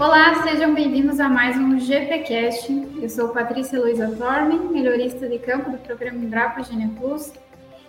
[0.00, 2.72] Olá, sejam bem-vindos a mais um GPcast.
[3.02, 7.30] Eu sou Patrícia Luiza Torme, melhorista de campo do programa Embrapa Gene Plus,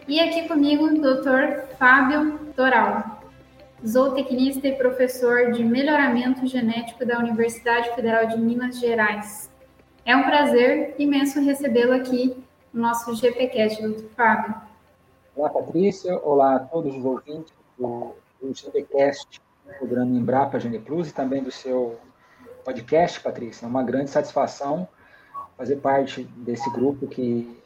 [0.09, 1.73] e aqui comigo o Dr.
[1.79, 3.21] Fábio Doral,
[3.87, 9.49] zootecnista e professor de melhoramento genético da Universidade Federal de Minas Gerais.
[10.05, 12.35] É um prazer imenso recebê-lo aqui
[12.73, 14.09] no nosso GPcast, Dr.
[14.17, 14.53] Fábio.
[15.33, 16.19] Olá, Patrícia.
[16.19, 19.39] Olá a todos os ouvintes do, do GPcast
[19.77, 21.99] programa Embrapa Gene Plus e também do seu
[22.63, 23.65] podcast, Patrícia.
[23.65, 24.87] É uma grande satisfação
[25.57, 27.57] fazer parte desse grupo que,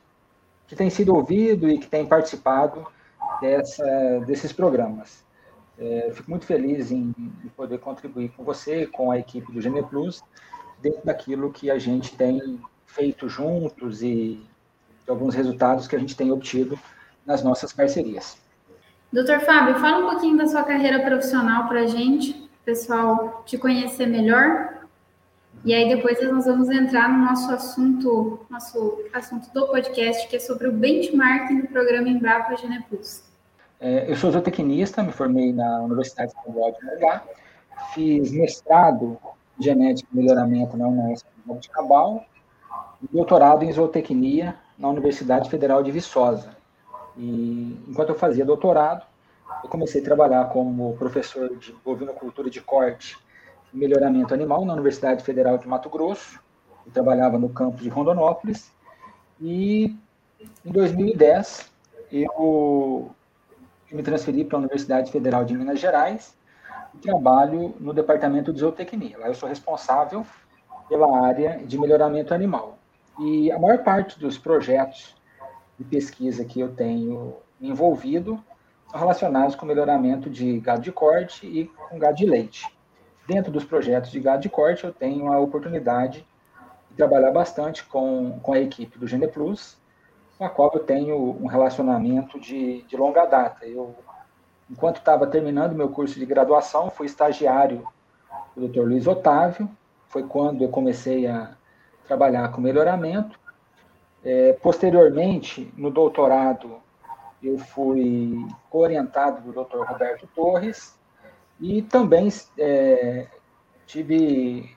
[0.68, 2.86] que tem sido ouvido e que tem participado
[3.42, 5.24] dessa, desses programas.
[5.78, 9.84] É, fico muito feliz em, em, poder contribuir com você, com a equipe do Gene
[9.84, 10.24] Plus,
[10.82, 14.42] dentro daquilo que a gente tem feito juntos e
[15.04, 16.80] de alguns resultados que a gente tem obtido
[17.26, 18.38] nas nossas parcerias.
[19.16, 24.08] Doutor Fábio, fala um pouquinho da sua carreira profissional para a gente, pessoal te conhecer
[24.08, 24.84] melhor.
[25.64, 30.40] E aí depois nós vamos entrar no nosso assunto, nosso assunto do podcast, que é
[30.40, 33.24] sobre o benchmarking do programa Embrapa Genepus.
[33.80, 37.24] É, eu sou zootecnista, me formei na Universidade Estadual de Maringá,
[37.94, 39.18] fiz mestrado
[39.58, 41.26] em genética e melhoramento na Unesp
[41.62, 42.26] de Cabal,
[43.14, 46.55] doutorado em zootecnia na Universidade Federal de Viçosa.
[47.18, 49.06] E enquanto eu fazia doutorado,
[49.64, 53.18] eu comecei a trabalhar como professor de bovinocultura de corte
[53.74, 56.40] e melhoramento animal na Universidade Federal de Mato Grosso.
[56.86, 58.72] Eu trabalhava no campus de Rondonópolis.
[59.40, 59.96] E
[60.64, 61.72] em 2010,
[62.12, 63.12] eu,
[63.92, 66.36] me transferi para a Universidade Federal de Minas Gerais
[66.94, 69.18] e trabalho no departamento de zootecnia.
[69.18, 70.26] Lá eu sou responsável
[70.88, 72.78] pela área de melhoramento animal.
[73.20, 75.15] E a maior parte dos projetos
[75.78, 78.42] de pesquisa que eu tenho envolvido
[78.90, 82.66] são relacionados com o melhoramento de gado de corte e com gado de leite.
[83.28, 86.26] Dentro dos projetos de gado de corte, eu tenho a oportunidade
[86.90, 89.78] de trabalhar bastante com, com a equipe do Gene Plus,
[90.38, 93.66] com a qual eu tenho um relacionamento de, de longa data.
[93.66, 93.96] Eu,
[94.70, 97.88] enquanto estava terminando meu curso de graduação, fui estagiário
[98.56, 98.82] do Dr.
[98.82, 99.70] Luiz Otávio,
[100.08, 101.56] foi quando eu comecei a
[102.08, 103.40] trabalhar com melhoramento,
[104.26, 106.82] é, posteriormente, no doutorado,
[107.44, 109.86] eu fui orientado do Dr.
[109.86, 110.98] Roberto Torres
[111.62, 112.28] e também
[112.58, 113.28] é,
[113.86, 114.76] tive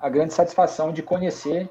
[0.00, 1.68] a grande satisfação de conhecer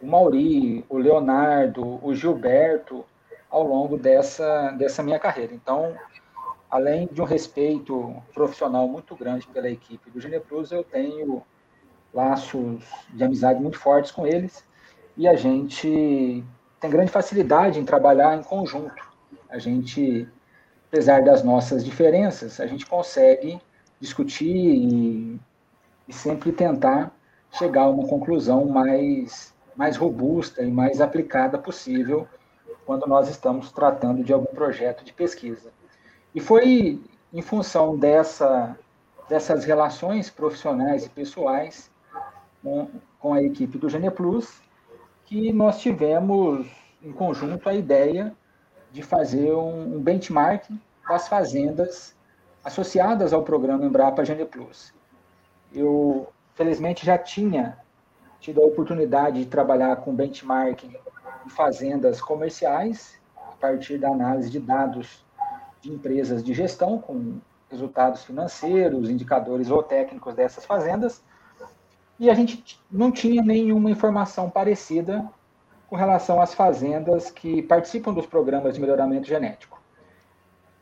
[0.00, 3.04] o Mauri, o Leonardo, o Gilberto
[3.50, 5.52] ao longo dessa, dessa minha carreira.
[5.52, 5.96] Então,
[6.70, 11.42] além de um respeito profissional muito grande pela equipe do Gineprus, eu tenho
[12.14, 14.64] laços de amizade muito fortes com eles
[15.16, 16.44] e a gente
[16.80, 19.10] tem grande facilidade em trabalhar em conjunto.
[19.48, 20.28] A gente,
[20.88, 23.60] apesar das nossas diferenças, a gente consegue
[24.00, 25.40] discutir e,
[26.08, 27.12] e sempre tentar
[27.52, 32.26] chegar a uma conclusão mais, mais robusta e mais aplicada possível
[32.86, 35.70] quando nós estamos tratando de algum projeto de pesquisa.
[36.34, 37.00] E foi
[37.32, 38.76] em função dessa,
[39.28, 41.90] dessas relações profissionais e pessoais
[42.62, 42.88] com,
[43.20, 44.61] com a equipe do Geneplus
[45.32, 46.66] que nós tivemos
[47.02, 48.36] em conjunto a ideia
[48.92, 50.78] de fazer um, benchmarking
[51.08, 52.14] das fazendas
[52.62, 54.92] associadas ao programa Embrapa Gene Plus.
[55.72, 57.78] Eu, felizmente, já tinha
[58.40, 60.94] tido a oportunidade de trabalhar com benchmarking
[61.46, 65.24] em fazendas comerciais, a partir da análise de dados
[65.80, 67.38] de empresas de gestão, com
[67.70, 71.24] resultados financeiros, indicadores ou técnicos dessas fazendas,
[72.18, 75.28] e a gente não tinha nenhuma informação parecida
[75.88, 79.80] com relação às fazendas que participam dos programas de melhoramento genético.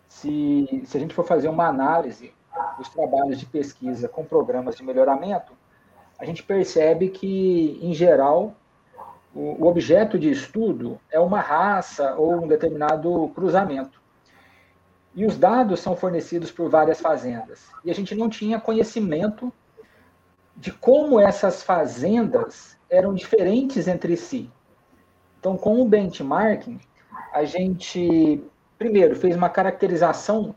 [0.08, 2.32] Se, se a gente for fazer uma análise
[2.78, 5.52] dos trabalhos de pesquisa com programas de melhoramento,
[6.18, 8.54] a gente percebe que, em geral,
[9.34, 14.00] o, objeto de estudo é uma raça ou um determinado cruzamento.
[15.14, 17.68] E os dados são fornecidos por várias fazendas.
[17.84, 19.52] E a gente não tinha conhecimento
[20.60, 24.50] de como essas fazendas eram diferentes entre si.
[25.38, 26.78] Então, com o benchmarking,
[27.32, 28.44] a gente,
[28.78, 30.54] primeiro, fez uma caracterização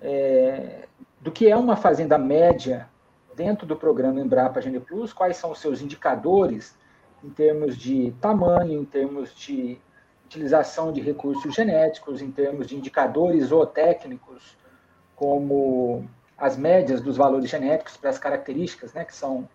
[0.00, 0.86] é,
[1.20, 2.88] do que é uma fazenda média
[3.34, 6.78] dentro do programa Embrapa Gene Plus, quais são os seus indicadores
[7.24, 9.80] em termos de tamanho, em termos de
[10.26, 14.56] utilização de recursos genéticos, em termos de indicadores zootécnicos,
[15.16, 19.48] como as médias dos valores genéticos para as características né, que são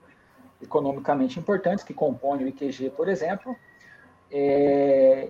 [0.61, 3.55] economicamente importantes, que compõem o IQG, por exemplo,
[4.31, 5.29] é,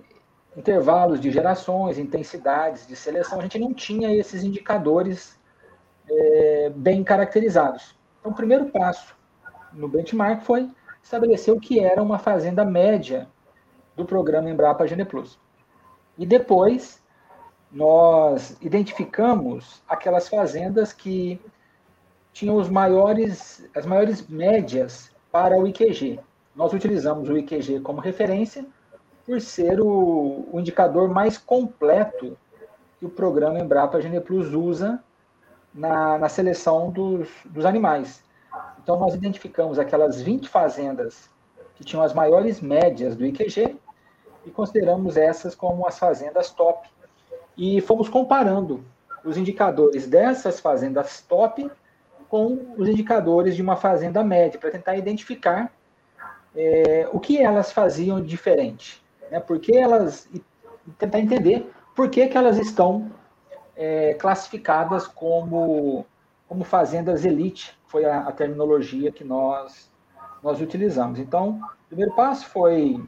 [0.56, 5.38] intervalos de gerações, intensidades de seleção, a gente não tinha esses indicadores
[6.08, 7.94] é, bem caracterizados.
[8.18, 9.14] Então, o primeiro passo
[9.72, 10.68] no benchmark foi
[11.02, 13.28] estabelecer o que era uma fazenda média
[13.96, 15.38] do programa Embrapa Gene Plus.
[16.18, 17.02] E depois
[17.72, 21.40] nós identificamos aquelas fazendas que
[22.32, 26.18] tinham os maiores, as maiores médias para o IQG.
[26.54, 28.66] Nós utilizamos o IQG como referência
[29.24, 32.36] por ser o, o indicador mais completo
[32.98, 35.02] que o programa Embrapa Gene Plus usa
[35.72, 38.22] na, na seleção dos, dos animais.
[38.82, 41.30] Então, nós identificamos aquelas 20 fazendas
[41.76, 43.78] que tinham as maiores médias do IQG
[44.44, 46.88] e consideramos essas como as fazendas top.
[47.60, 48.82] E fomos comparando
[49.22, 51.70] os indicadores dessas fazendas top
[52.26, 55.70] com os indicadores de uma fazenda média, para tentar identificar
[56.56, 59.04] é, o que elas faziam diferente.
[59.30, 59.38] Né?
[59.40, 60.26] Porque elas.
[60.32, 60.42] E
[60.96, 63.12] tentar entender por que, que elas estão
[63.76, 66.06] é, classificadas como,
[66.48, 69.92] como fazendas elite, foi a, a, terminologia que nós,
[70.42, 71.18] nós utilizamos.
[71.18, 73.06] Então, o primeiro passo foi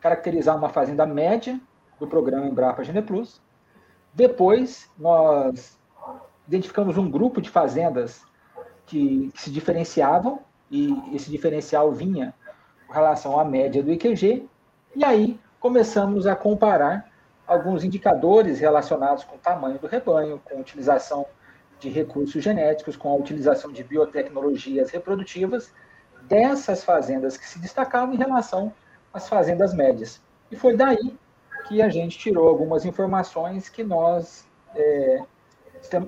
[0.00, 1.60] caracterizar uma fazenda média
[2.00, 3.43] do programa Embrapa Gene Plus.
[4.14, 5.76] Depois, nós
[6.46, 8.22] identificamos um grupo de fazendas
[8.86, 10.40] que, que se diferenciavam,
[10.70, 12.32] e esse diferencial vinha
[12.86, 14.48] com relação à média do IQG,
[14.94, 17.10] e aí começamos a comparar
[17.46, 21.26] alguns indicadores relacionados com o tamanho do rebanho, com a utilização
[21.80, 25.72] de recursos genéticos, com a utilização de biotecnologias reprodutivas
[26.22, 28.72] dessas fazendas que se destacavam em relação
[29.12, 30.22] às fazendas médias.
[30.50, 31.16] E foi daí
[31.66, 35.22] que a gente tirou algumas informações que nós é,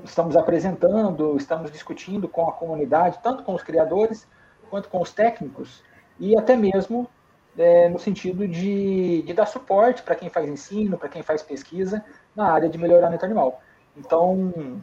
[0.04, 4.26] estamos apresentando, estamos discutindo com a comunidade, tanto com os criadores
[4.70, 5.82] quanto com os técnicos,
[6.18, 7.08] e até mesmo
[7.56, 12.04] é, no sentido de, de dar suporte para quem faz ensino, para quem faz pesquisa
[12.34, 13.60] na área de melhoramento animal.
[13.96, 14.82] Então,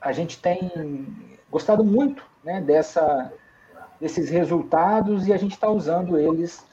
[0.00, 1.06] a gente tem
[1.50, 3.32] gostado muito né, dessa,
[4.00, 6.64] desses resultados e a gente está usando eles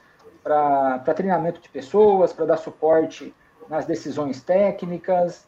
[0.44, 3.34] para treinamento de pessoas, para dar suporte
[3.70, 5.48] nas decisões técnicas,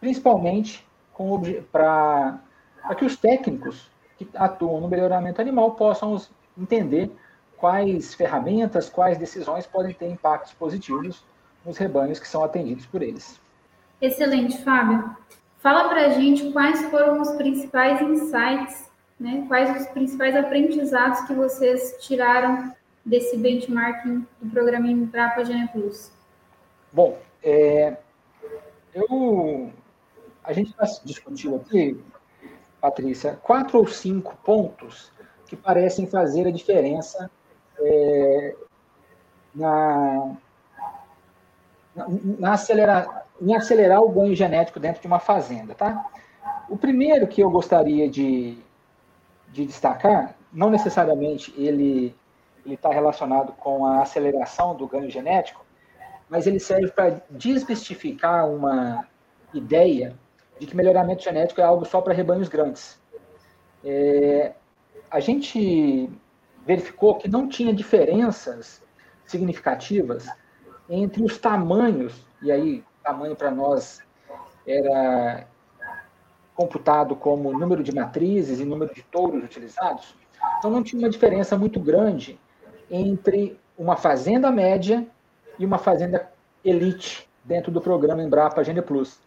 [0.00, 0.86] principalmente
[1.72, 2.38] para
[2.96, 6.20] que os técnicos que atuam no melhoramento animal possam
[6.56, 7.10] entender
[7.56, 11.24] quais ferramentas, quais decisões podem ter impactos positivos
[11.64, 13.40] nos rebanhos que são atendidos por eles.
[14.00, 15.16] Excelente, Fábio.
[15.58, 19.44] Fala para a gente quais foram os principais insights, né?
[19.48, 22.72] quais os principais aprendizados que vocês tiraram
[23.06, 26.10] desse benchmarking do programa Embrapa Gene Plus.
[26.92, 27.96] Bom, é,
[28.92, 29.70] eu,
[30.42, 32.02] a gente já discutiu aqui,
[32.80, 35.12] Patrícia, quatro ou cinco pontos
[35.46, 37.30] que parecem fazer a diferença
[37.78, 38.56] é,
[39.54, 40.36] na,
[41.94, 46.10] na, acelerar, em acelerar o ganho genético dentro de uma fazenda, tá?
[46.68, 48.58] O primeiro que eu gostaria de,
[49.52, 52.12] de destacar, não necessariamente ele
[52.74, 55.64] está relacionado com a aceleração do ganho genético,
[56.28, 59.06] mas ele serve para desmistificar uma
[59.54, 60.16] ideia
[60.58, 63.00] de que melhoramento genético é algo só para rebanhos grandes.
[63.84, 64.52] É,
[65.10, 66.10] a gente
[66.64, 68.82] verificou que não tinha diferenças
[69.24, 70.28] significativas
[70.88, 74.02] entre os tamanhos, e aí tamanho para nós
[74.66, 75.46] era
[76.54, 80.16] computado como número de matrizes e número de touros utilizados.
[80.58, 82.38] Então não tinha uma diferença muito grande
[82.90, 85.06] entre uma fazenda média
[85.58, 86.30] e uma fazenda
[86.64, 89.20] elite dentro do programa Embrapa Gene Plus.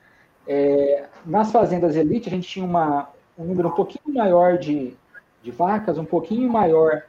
[0.48, 4.96] É, nas fazendas elite, a gente tinha uma, um número um pouquinho maior de,
[5.42, 7.04] de vacas, um pouquinho maior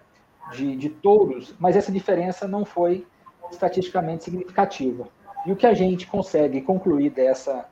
[0.53, 3.07] de, de touros, mas essa diferença não foi
[3.51, 5.09] estatisticamente significativa.
[5.47, 7.67] E o que a gente consegue concluir dessa,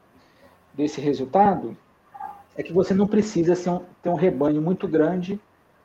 [0.72, 1.76] desse resultado
[2.56, 5.38] é que você não precisa um, ter um rebanho muito grande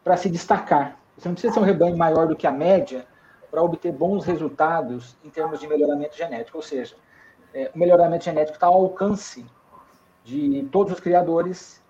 [0.03, 0.97] para se destacar.
[1.17, 3.05] Você não precisa ser um rebanho maior do que a média
[3.49, 6.57] para obter bons resultados em termos de melhoramento genético.
[6.57, 6.95] Ou seja,
[7.53, 9.45] é, o melhoramento genético está ao alcance
[10.23, 11.81] de todos os criadores,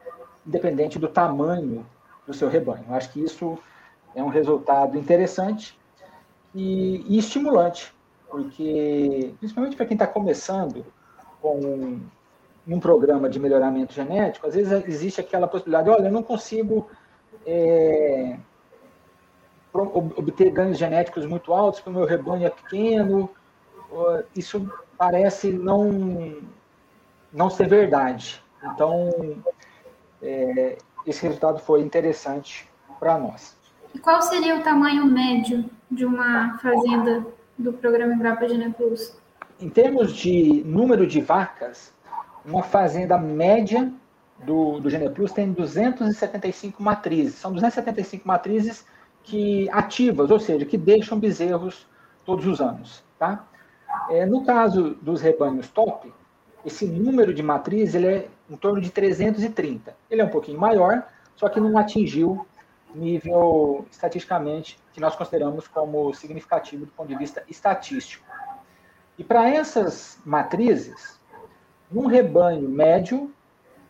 [0.46, 1.86] independente do tamanho
[2.28, 2.84] do seu rebanho.
[2.88, 3.58] Eu acho que isso
[4.16, 5.80] é um resultado interessante
[6.54, 7.94] e, e estimulante,
[8.30, 10.86] porque, principalmente para quem está começando
[11.42, 12.02] com um,
[12.68, 16.90] um, programa de melhoramento genético, às vezes existe aquela possibilidade, olha, eu não consigo
[17.46, 18.38] é,
[19.74, 23.30] obter ganhos genéticos muito altos, porque o meu rebanho é pequeno,
[24.36, 26.38] isso parece não,
[27.32, 28.42] não ser verdade.
[28.64, 29.10] Então,
[30.22, 33.58] é, esse resultado foi interessante para nós.
[33.94, 37.26] E qual seria o tamanho médio de uma fazenda
[37.58, 39.16] do programa Embrapa Gene Plus?
[39.60, 41.94] Em termos de número de vacas,
[42.46, 43.92] uma fazenda média
[44.40, 47.36] do, do Gene Plus tem 275 matrizes.
[47.36, 48.86] São 275 matrizes
[49.24, 51.88] que ativas, ou seja, que deixam bezerros
[52.26, 53.04] todos os anos.
[53.18, 53.46] Tá?
[54.10, 56.14] É, no caso dos rebanhos top,
[56.66, 59.96] esse número de matriz ele é em torno de 330.
[60.10, 62.46] Ele é um pouquinho maior, só que não atingiu
[62.94, 68.24] nível estatisticamente que nós consideramos como significativo do ponto de vista estatístico.
[69.18, 71.20] E para essas matrizes,
[71.92, 73.34] num rebanho médio,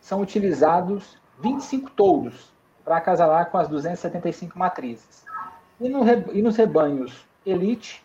[0.00, 2.53] são utilizados 25 touros
[2.84, 5.24] para acasalar com as 275 matrizes.
[5.80, 8.04] E, no, e nos rebanhos elite,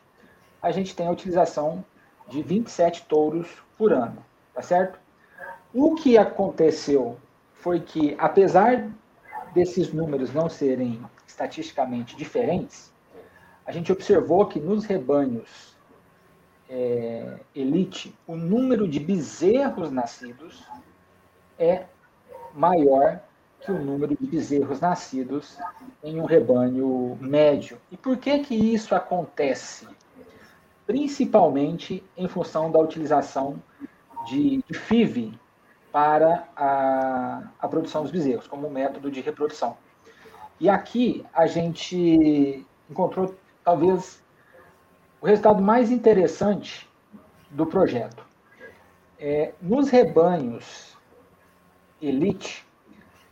[0.62, 1.83] a gente tem a utilização
[2.27, 5.00] de 27 touros por ano, tá certo?
[5.74, 7.17] O que aconteceu
[7.53, 8.89] foi que, apesar
[9.53, 12.91] desses números não serem estatisticamente diferentes,
[13.65, 15.77] a gente observou que nos rebanhos
[16.69, 20.63] é, elite, o número de bezerros nascidos
[21.57, 21.86] é
[22.53, 23.21] maior
[23.62, 25.58] que o número de bezerros nascidos
[26.04, 27.78] em um rebanho médio.
[27.92, 29.88] E por que que isso acontece?
[30.86, 33.62] Principalmente em função da utilização
[34.25, 35.34] de, de FIV
[35.92, 39.78] para a, a produção dos bezerros, como método de reprodução.
[40.60, 44.24] E aqui a gente encontrou talvez
[45.22, 46.89] o resultado mais interessante
[47.50, 48.25] do projeto.
[49.18, 50.98] É, nos rebanhos
[52.01, 52.66] elite,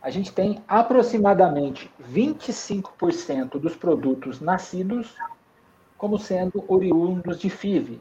[0.00, 5.16] a gente tem aproximadamente 25% dos produtos nascidos
[5.96, 8.00] como sendo oriundos de FIV,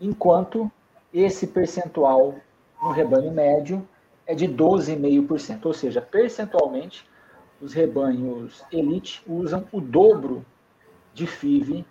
[0.00, 0.70] enquanto
[1.12, 2.34] esse percentual
[2.82, 3.86] no rebanho médio
[4.26, 7.08] é de 12,5%, ou seja, percentualmente
[7.60, 10.44] os rebanhos elite usam o dobro
[11.14, 11.84] de FIV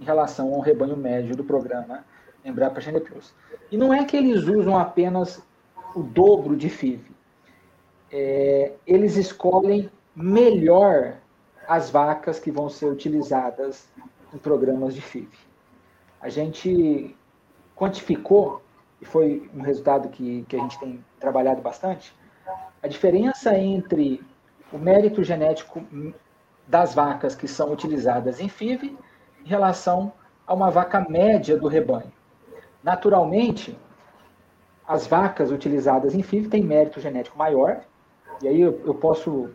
[0.00, 2.04] em relação ao rebanho médio do programa
[2.42, 3.34] Embrapa Gene Plus.
[3.70, 5.42] E não é que eles usam apenas
[5.94, 7.19] o dobro de FIV.
[8.12, 11.16] É, eles escolhem melhor
[11.68, 13.88] as vacas que vão ser utilizadas
[14.34, 15.28] em programas de FIV.
[16.20, 17.16] A gente
[17.76, 18.62] quantificou,
[19.00, 22.14] e foi um resultado que, que a gente tem trabalhado bastante,
[22.82, 24.20] a diferença entre
[24.72, 25.82] o mérito genético
[26.66, 28.96] das vacas que são utilizadas em FIV
[29.44, 30.12] em relação
[30.46, 32.12] a uma vaca média do rebanho.
[32.82, 33.78] Naturalmente,
[34.86, 37.80] as vacas utilizadas em FIV têm mérito genético maior,
[38.42, 39.50] e aí eu, eu posso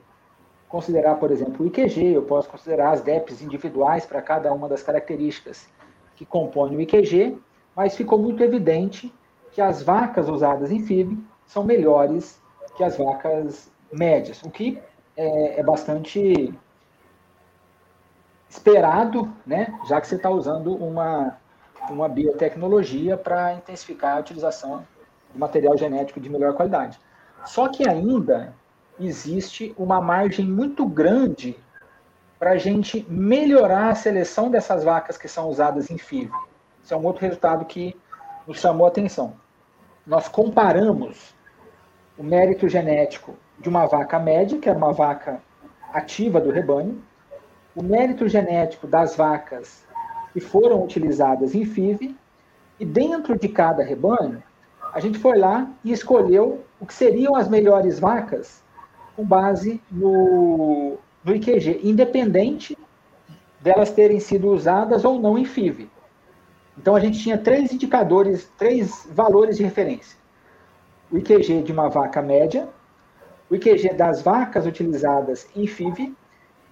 [0.68, 4.84] considerar, por exemplo, o IQG, eu posso considerar as DEPs individuais para cada uma das
[4.84, 5.68] características
[6.15, 7.38] que compõem o IQG,
[7.75, 9.13] mas ficou muito evidente
[9.51, 12.42] que as vacas usadas em FIV são melhores
[12.75, 14.80] que as vacas médias, o que
[15.15, 16.54] é, é bastante
[18.50, 21.38] esperado, né, já que você está usando uma,
[21.89, 24.86] uma biotecnologia para intensificar a utilização
[25.34, 27.00] do material genético de melhor qualidade.
[27.46, 28.54] Só que ainda
[29.00, 31.58] existe uma margem muito grande
[32.40, 36.32] para a gente melhorar a seleção dessas vacas que são usadas em FIV.
[36.84, 37.96] Isso é um outro resultado que
[38.48, 39.34] nos chamou a atenção.
[40.06, 41.34] Nós comparamos
[42.18, 45.42] o mérito genético de uma vaca média, que é uma vaca
[45.92, 47.02] ativa do rebanho,
[47.75, 49.84] o mérito genético das vacas
[50.34, 52.16] que foram utilizadas em FIV,
[52.80, 54.44] e dentro de cada rebanho,
[54.94, 58.64] a gente foi lá e escolheu o que seriam as melhores vacas
[59.15, 62.77] com base no, no IQG, independente
[63.62, 65.89] delas terem sido usadas ou não em FIV.
[66.77, 70.17] Então a gente tinha três indicadores, três valores de referência.
[71.12, 72.67] O IQG de uma vaca média,
[73.50, 76.13] o IQG das vacas utilizadas em FIV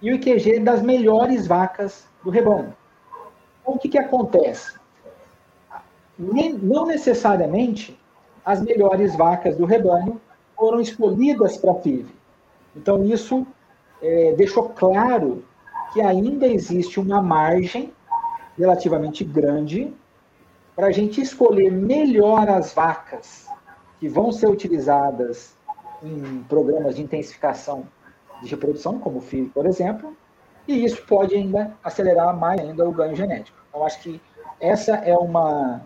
[0.02, 2.76] e o IQG das melhores vacas do rebanho.
[3.62, 4.78] Então, o que, que acontece?
[6.18, 7.98] Não necessariamente
[8.44, 10.20] as melhores vacas do rebanho
[10.54, 12.23] foram escolhidas para FIV.
[12.76, 13.46] Então, isso
[14.02, 15.44] é, deixou claro
[15.92, 17.92] que ainda existe uma margem
[18.56, 19.92] relativamente grande
[20.74, 23.46] para a gente escolher melhor as vacas
[24.00, 25.56] que vão ser utilizadas
[26.02, 27.86] em programas de intensificação
[28.42, 30.16] de reprodução, como o FIV, por exemplo,
[30.66, 33.56] e isso pode ainda acelerar mais ainda o ganho genético.
[33.68, 34.20] Então, acho que
[34.60, 35.82] essa é uma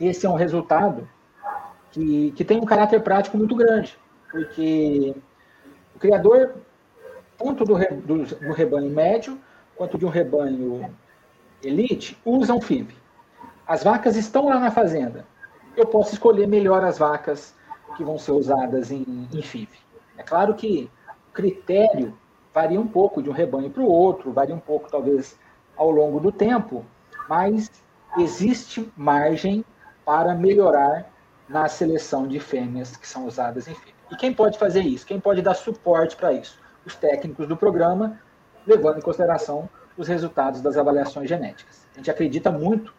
[0.00, 1.06] esse é um resultado
[1.90, 3.98] que, que tem um caráter prático muito grande,
[4.30, 5.14] porque
[5.94, 6.54] o criador,
[7.38, 9.38] tanto do, do, do rebanho médio
[9.76, 10.94] quanto de um rebanho
[11.62, 12.94] elite, usam FIV.
[13.66, 15.26] As vacas estão lá na fazenda.
[15.76, 17.54] Eu posso escolher melhor as vacas
[17.96, 19.78] que vão ser usadas em, em FIV.
[20.16, 20.90] É claro que
[21.28, 22.16] o critério
[22.52, 25.38] varia um pouco de um rebanho para o outro, varia um pouco, talvez,
[25.76, 26.84] ao longo do tempo,
[27.28, 27.70] mas
[28.18, 29.64] existe margem
[30.04, 31.10] para melhorar
[31.48, 33.99] na seleção de fêmeas que são usadas em FIV.
[34.10, 35.06] E quem pode fazer isso?
[35.06, 36.58] Quem pode dar suporte para isso?
[36.84, 38.20] os técnicos do programa,
[38.66, 41.86] levando em consideração os resultados das avaliações genéticas.
[41.92, 42.94] A gente acredita muito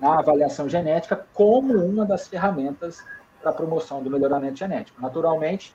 [0.00, 3.04] na avaliação genética como uma das ferramentas
[3.40, 5.00] para a promoção do melhoramento genético.
[5.00, 5.74] Naturalmente,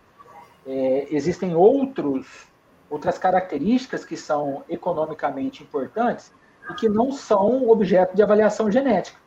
[0.66, 2.48] é, existem outros,
[2.90, 6.34] outras características que são economicamente importantes
[6.70, 9.20] e que não são objeto de avaliação genética,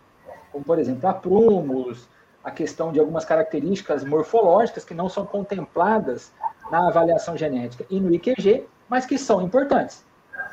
[0.50, 2.08] como, por exemplo, a prumos,
[2.42, 6.32] a questão de algumas características morfológicas que não são contempladas
[6.70, 10.04] na avaliação genética e no IQG, mas que são importantes.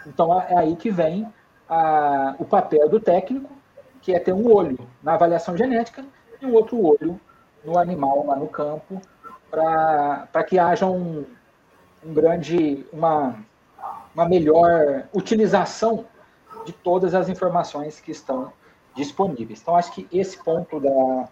[0.06, 1.28] Então, é aí que vem
[1.70, 3.50] a, o papel do técnico,
[4.02, 6.06] que é ter um olho na avaliação genética
[6.42, 7.20] e um outro olho
[7.64, 9.02] no animal, lá no campo,
[9.50, 11.26] para que haja um,
[12.06, 13.36] um grande, uma,
[14.14, 16.06] uma melhor utilização
[16.66, 18.52] de todas as informações que estão
[18.96, 19.62] disponíveis.
[19.62, 21.30] Então, acho que esse ponto da,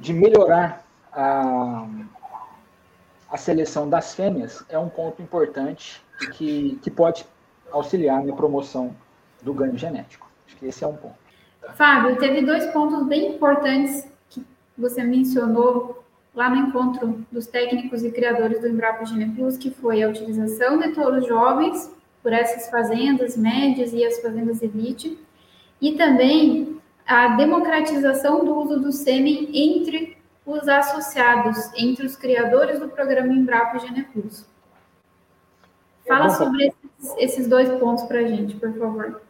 [0.00, 1.86] de melhorar a,
[3.30, 6.02] a seleção das fêmeas é um ponto importante
[6.32, 7.24] que, que pode
[7.70, 8.96] auxiliar na promoção
[9.42, 10.26] do ganho genético.
[10.46, 11.14] Acho que esse é um ponto.
[11.74, 14.44] Fábio, teve dois pontos bem importantes que
[14.76, 16.02] você mencionou
[16.34, 20.92] lá no encontro dos técnicos e criadores do Embrapa Geneplus, que foi a utilização de
[20.92, 25.18] touros jovens por essas fazendas médias e as fazendas elite,
[25.80, 26.79] e também
[27.10, 33.80] a democratização do uso do sêmen entre os associados, entre os criadores do programa Embrapa
[33.80, 34.46] Geneplus.
[36.06, 39.22] Fala Bom, sobre esses, esses dois pontos para a gente, por favor.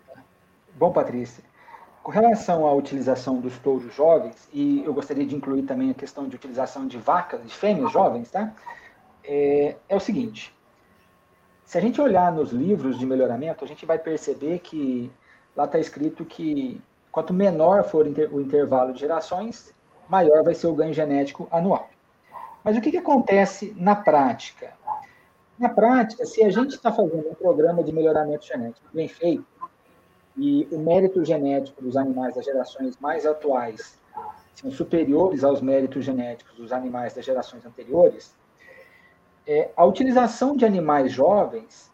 [0.75, 1.43] Bom, Patrícia,
[2.03, 6.29] com relação à utilização dos touros jovens, e eu gostaria de incluir também a questão
[6.29, 8.53] de utilização de vacas, de fêmeas jovens, tá?
[9.25, 10.55] É, é o seguinte:
[11.65, 15.11] se a gente olhar nos livros de melhoramento, a gente vai perceber que
[15.57, 16.79] lá está escrito que
[17.11, 19.75] quanto menor for o intervalo de gerações,
[20.09, 21.89] maior vai ser o ganho genético anual.
[22.63, 24.73] Mas o que, que acontece na prática?
[25.59, 29.45] Na prática, se a gente está fazendo um programa de melhoramento genético bem feito,
[30.37, 33.99] e o mérito genético dos animais das gerações mais atuais
[34.55, 38.35] são superiores aos méritos genéticos dos animais das gerações anteriores,
[39.47, 41.91] é, a utilização de animais jovens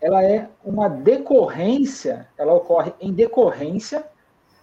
[0.00, 4.06] ela é uma decorrência, ela ocorre em decorrência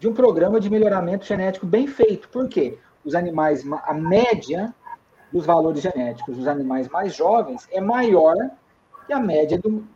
[0.04, 2.28] de um programa de melhoramento genético bem feito.
[2.28, 2.78] Por quê?
[3.06, 4.76] Os animais, a média
[5.32, 8.36] dos valores genéticos dos animais mais jovens é maior
[9.08, 9.88] que a média do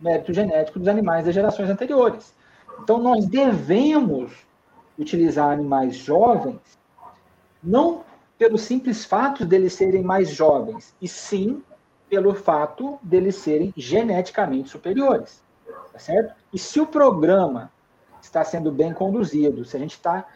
[0.00, 2.34] mérito genético dos animais das gerações anteriores.
[2.82, 4.32] Então, nós devemos
[4.98, 6.58] utilizar animais jovens,
[7.62, 8.04] não
[8.38, 11.62] pelo simples fato deles serem mais jovens, e sim
[12.08, 15.42] pelo fato deles serem geneticamente superiores.
[15.92, 16.34] Tá certo?
[16.54, 17.70] E se o programa
[18.26, 20.26] está sendo bem conduzido, se a gente está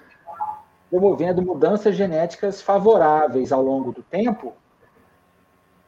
[0.91, 4.55] promovendo mudanças genéticas favoráveis ao longo do tempo,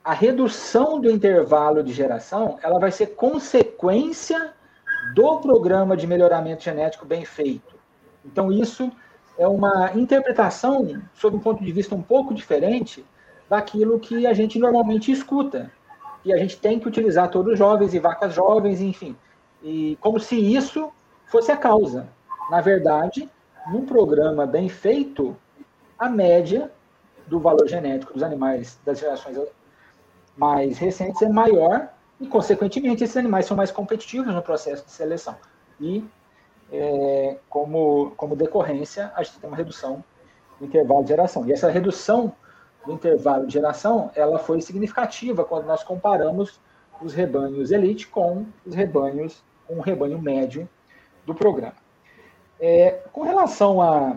[0.04, 4.52] a redução do intervalo de geração ela vai ser consequência
[5.14, 7.74] do programa de melhoramento genético bem feito.
[8.24, 8.90] Então, isso
[9.36, 13.04] é uma interpretação, sob um ponto de vista um pouco diferente,
[13.48, 15.70] daquilo que a gente normalmente escuta.
[16.24, 19.16] E a gente tem que utilizar todos os jovens e vacas jovens, enfim.
[19.62, 20.92] E como se isso
[21.32, 22.06] fosse a causa.
[22.50, 23.28] Na verdade,
[23.68, 25.34] num programa bem feito,
[25.98, 26.70] a média
[27.26, 29.38] do valor genético dos animais das gerações
[30.36, 31.88] mais recentes é maior
[32.20, 35.34] e, consequentemente, esses animais são mais competitivos no processo de seleção.
[35.80, 36.04] E,
[36.70, 40.04] é, como, como decorrência, a gente tem uma redução
[40.60, 41.46] do intervalo de geração.
[41.46, 42.30] E essa redução
[42.84, 46.60] do intervalo de geração, ela foi significativa quando nós comparamos
[47.00, 50.68] os rebanhos elite com os rebanhos, com o rebanho médio
[51.26, 51.74] do programa.
[52.60, 54.16] É, com relação a.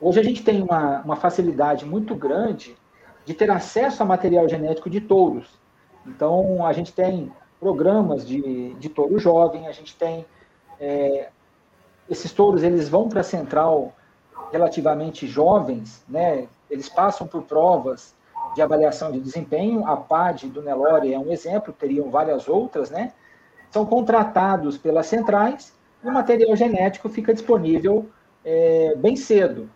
[0.00, 2.76] Hoje a gente tem uma, uma facilidade muito grande
[3.24, 5.58] de ter acesso a material genético de touros.
[6.06, 10.24] Então, a gente tem programas de, de touro jovem, a gente tem.
[10.78, 11.30] É,
[12.08, 13.92] esses touros eles vão para a central
[14.52, 16.46] relativamente jovens, né?
[16.70, 18.14] eles passam por provas
[18.54, 23.12] de avaliação de desempenho, a PAD do Nelore é um exemplo, teriam várias outras, né?
[23.70, 25.75] São contratados pelas centrais
[26.06, 28.08] e o material genético fica disponível
[28.44, 29.68] é, bem cedo.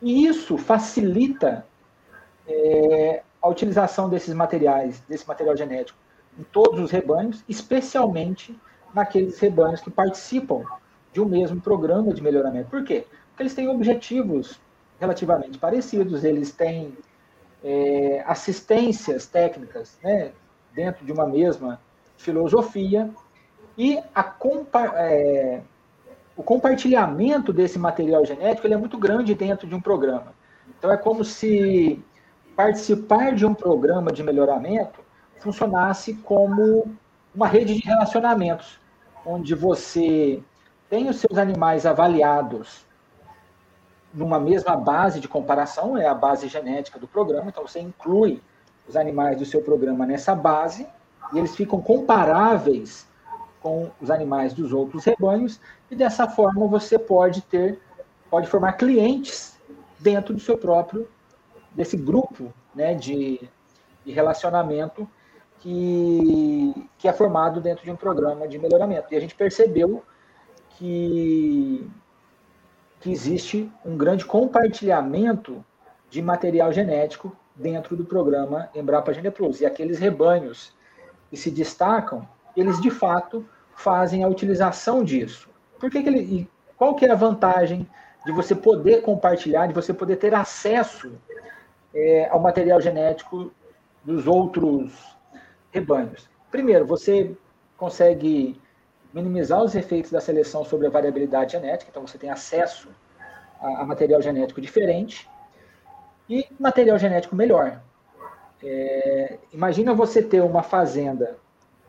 [0.00, 1.66] E isso facilita
[2.46, 5.98] é, a utilização desses materiais, desse material genético,
[6.38, 8.56] em todos os rebanhos, especialmente
[8.94, 10.62] naqueles rebanhos que participam
[11.12, 12.70] de um mesmo programa de melhoramento.
[12.70, 13.04] Por quê?
[13.30, 14.60] Porque eles têm objetivos
[15.00, 16.96] relativamente parecidos, eles têm
[17.64, 20.30] é, assistências técnicas né,
[20.72, 21.80] dentro de uma mesma
[22.16, 23.10] filosofia,
[23.76, 24.02] e
[24.38, 25.60] compa é,
[26.36, 30.34] o compartilhamento desse material genético é muito grande dentro de um programa.
[30.78, 32.02] Então, é como se
[32.54, 35.00] participar de um programa de melhoramento
[35.38, 36.94] funcionasse como
[37.34, 38.78] uma rede de relacionamentos,
[39.24, 40.42] onde você
[40.88, 42.84] tem os seus animais avaliados
[44.12, 48.42] numa mesma base de comparação, é a base genética do programa, então você inclui
[48.88, 50.86] os animais do seu programa nessa base
[51.32, 53.06] e eles ficam comparáveis
[53.66, 57.80] com os animais dos outros rebanhos e dessa forma você pode ter
[58.30, 59.58] pode formar clientes
[59.98, 61.08] dentro do seu próprio
[61.74, 63.40] desse grupo né, de,
[64.04, 65.08] de relacionamento
[65.58, 69.12] que, que é formado dentro de um programa de melhoramento.
[69.12, 70.04] E a gente percebeu
[70.70, 71.90] que,
[73.00, 75.64] que existe um grande compartilhamento
[76.08, 79.60] de material genético dentro do programa Embrapa Gene Plus.
[79.60, 80.72] E aqueles rebanhos
[81.28, 83.44] que se destacam, eles de fato
[83.76, 85.48] fazem a utilização disso.
[85.78, 87.88] Por que, que ele, qual que é a vantagem
[88.24, 91.12] de você poder compartilhar, de você poder ter acesso
[91.94, 93.52] é, ao material genético
[94.02, 95.16] dos outros
[95.70, 96.28] rebanhos?
[96.50, 97.36] Primeiro, você
[97.76, 98.60] consegue
[99.12, 102.88] minimizar os efeitos da seleção sobre a variabilidade genética, então você tem acesso
[103.60, 105.28] a, a material genético diferente
[106.28, 107.80] e material genético melhor.
[108.62, 111.36] É, imagina você ter uma fazenda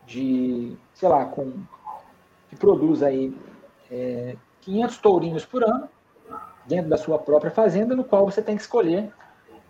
[0.05, 1.53] de, sei lá, com
[2.49, 3.35] que produz aí
[3.91, 5.89] é, 500 tourinhos por ano
[6.65, 9.11] dentro da sua própria fazenda, no qual você tem que escolher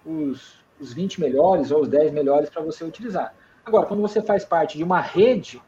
[0.06, 3.34] os, os 20 melhores ou os 10 melhores para você utilizar.
[3.64, 5.62] Agora, quando você faz parte de uma rede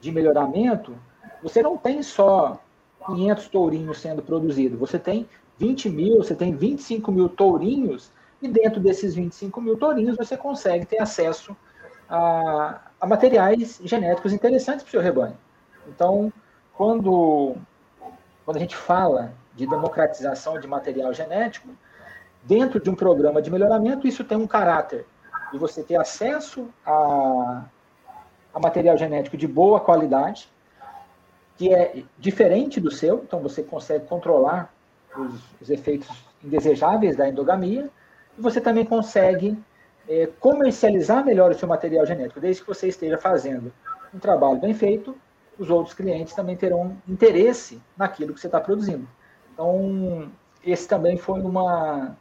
[0.00, 0.96] de melhoramento,
[1.42, 2.60] você não tem só
[3.06, 8.10] 500 tourinhos sendo produzidos, você tem 20 mil, você tem 25 mil tourinhos
[8.40, 11.56] e dentro desses 25 mil tourinhos você consegue ter acesso
[12.08, 15.36] a, a materiais genéticos interessantes para o seu rebanho.
[15.88, 16.32] Então,
[16.76, 17.56] quando,
[18.44, 21.68] quando a gente fala de democratização de material genético,
[22.42, 25.06] dentro de um programa de melhoramento, isso tem um caráter.
[25.52, 27.64] De você ter acesso a,
[28.54, 30.48] a material genético de boa qualidade,
[31.56, 34.72] que é diferente do seu, então você consegue controlar
[35.16, 36.08] os, os efeitos
[36.42, 37.88] indesejáveis da endogamia,
[38.36, 39.58] e você também consegue
[40.08, 43.72] é, comercializar melhor o seu material genético, desde que você esteja fazendo
[44.12, 45.16] um trabalho bem feito,
[45.58, 49.06] os outros clientes também terão interesse naquilo que você está produzindo.
[49.52, 50.30] Então,
[50.64, 52.16] esse também foi uma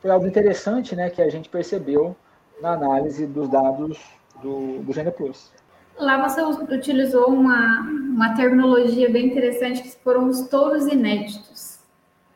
[0.00, 2.14] foi algo interessante, né, que a gente percebeu
[2.60, 3.98] na análise dos dados
[4.40, 5.52] do, do Gene Plus.
[5.98, 11.78] Lá você utilizou uma, uma terminologia bem interessante que foram os touros inéditos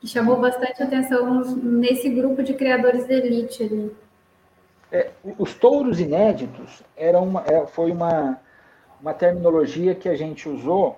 [0.03, 3.97] que chamou bastante atenção nesse grupo de criadores de elite ali.
[4.91, 8.41] É, os touros inéditos eram uma, é, foi uma,
[9.03, 10.97] uma terminologia que a gente usou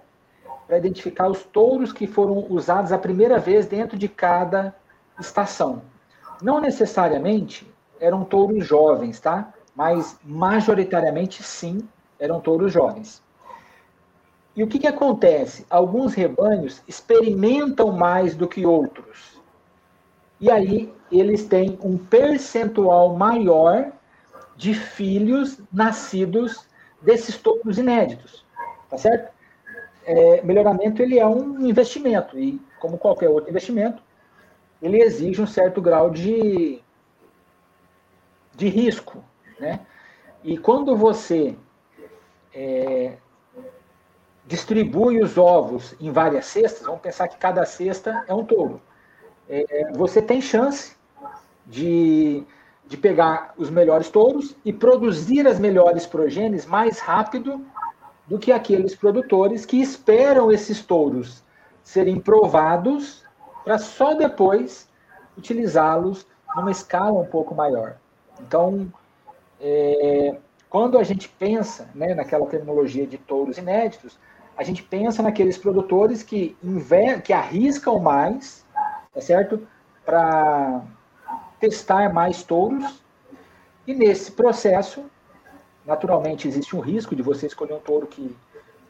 [0.67, 4.77] para identificar os touros que foram usados a primeira vez dentro de cada
[5.19, 5.83] estação.
[6.43, 7.67] Não necessariamente
[7.99, 9.55] eram touros jovens, tá?
[9.75, 11.89] Mas majoritariamente sim,
[12.19, 13.23] eram touros jovens.
[14.55, 15.67] E o que, que acontece?
[15.71, 19.41] Alguns rebanhos experimentam mais do que outros.
[20.39, 23.91] E aí eles têm um percentual maior
[24.57, 26.67] de filhos nascidos
[27.05, 28.45] desses touros inéditos.
[28.89, 29.33] Tá certo?
[30.05, 34.03] É, melhoramento ele é um investimento e, como qualquer outro investimento,
[34.83, 36.83] ele exige um certo grau de,
[38.55, 39.25] de risco.
[39.59, 39.81] Né?
[40.43, 41.57] E quando você
[42.53, 43.15] é,
[44.47, 48.81] distribui os ovos em várias cestas, vamos pensar que cada cesta é um touro.
[49.49, 50.97] É, você tem chance
[51.67, 52.45] de,
[52.87, 57.65] de pegar os melhores touros e produzir as melhores progênies mais rápido
[58.27, 61.43] do que aqueles produtores que esperam esses touros
[61.83, 63.23] serem provados
[63.65, 64.89] para só depois
[65.37, 67.97] utilizá-los numa escala um pouco maior.
[68.41, 68.93] Então,
[69.61, 70.37] é,
[70.69, 74.19] quando a gente pensa né, naquela terminologia de touros inéditos,
[74.57, 76.57] a gente pensa naqueles produtores que,
[77.25, 78.65] que arriscam mais,
[79.13, 79.67] tá certo?
[80.05, 80.83] Para
[81.69, 83.03] testar mais touros.
[83.87, 85.05] E nesse processo,
[85.85, 88.37] naturalmente, existe um risco de você escolher um touro que,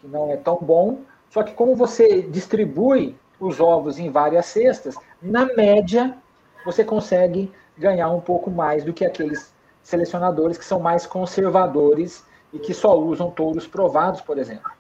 [0.01, 1.03] que não é tão bom.
[1.31, 6.17] Só que como você distribui os ovos em várias cestas, na média,
[6.65, 12.59] você consegue ganhar um pouco mais do que aqueles selecionadores que são mais conservadores e
[12.59, 14.71] que só usam touros provados, por exemplo.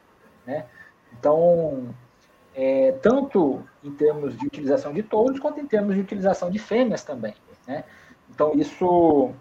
[0.46, 0.64] Né?
[1.18, 1.88] Então,
[2.54, 7.02] é, tanto em termos de utilização de touros, quanto em termos de utilização de fêmeas
[7.02, 7.34] também.
[7.66, 7.84] Né?
[8.30, 9.32] Então, isso,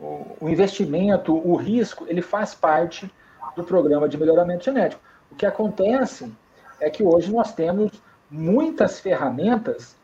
[0.00, 3.10] o, o investimento, o risco, ele faz parte
[3.56, 5.02] do programa de melhoramento genético.
[5.30, 6.32] O que acontece
[6.80, 7.92] é que hoje nós temos
[8.30, 9.96] muitas ferramentas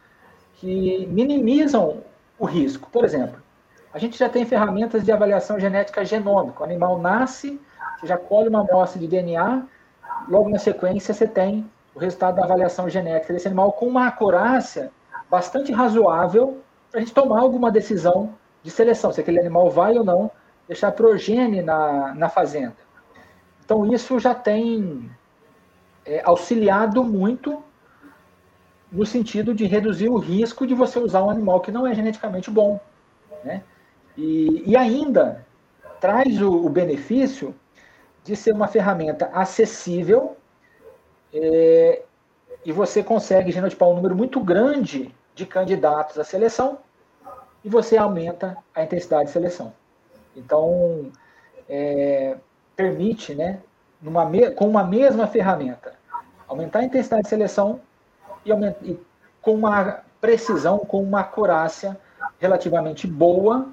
[0.54, 2.02] que minimizam
[2.38, 2.88] o risco.
[2.90, 3.40] Por exemplo,
[3.92, 6.60] A gente já tem ferramentas de avaliação genética genômica.
[6.60, 7.60] O animal nasce,
[7.98, 9.66] você já colhe uma amostra de DNA,
[10.28, 14.92] logo na sequência você tem o resultado da avaliação genética desse animal com uma acurácia
[15.28, 16.60] bastante razoável
[16.90, 20.31] para a gente tomar alguma decisão de seleção, se aquele animal vai ou não
[20.66, 22.76] deixar progênie na, na fazenda.
[23.64, 25.11] Então, isso já tem
[26.05, 27.62] é, auxiliado muito
[28.90, 32.50] no sentido de reduzir o risco de você usar um animal que não é geneticamente
[32.50, 32.81] bom.
[33.44, 33.62] Né?
[34.16, 35.46] E, e ainda
[36.00, 37.55] traz o, o, benefício
[38.24, 40.37] de ser uma ferramenta acessível
[41.33, 42.03] é,
[42.64, 46.79] e você consegue genotipar um número muito grande de candidatos à seleção
[47.64, 49.72] e você aumenta a intensidade de seleção.
[50.37, 51.11] Então,
[51.66, 52.37] é,
[52.76, 53.61] permite, né,
[54.03, 55.94] numa, com uma mesma ferramenta,
[56.46, 57.81] aumentar a intensidade de seleção
[58.44, 59.00] e, aumenta, e
[59.40, 61.98] com uma precisão, com uma acurácia
[62.38, 63.68] relativamente boa